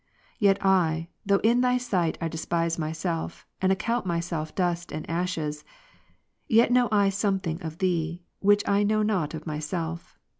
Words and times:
Yet 0.39 0.57
I, 0.65 1.09
though 1.27 1.39
in 1.43 1.61
Thy 1.61 1.77
sight 1.77 2.17
I 2.19 2.27
despise 2.27 2.79
myself, 2.79 3.45
and 3.61 3.71
account 3.71 4.03
myself 4.07 4.55
dust 4.55 4.91
and 4.91 5.07
ashes; 5.07 5.63
yet 6.47 6.71
know 6.71 6.89
I 6.91 7.09
something 7.09 7.61
of 7.61 7.77
Thee, 7.77 8.23
which 8.39 8.67
I 8.67 8.81
know 8.81 9.03
not 9.03 9.35
of 9.35 9.45
myself. 9.45 10.17